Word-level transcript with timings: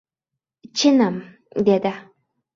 —Chinim,— 0.79 1.21
dedi. 1.71 1.95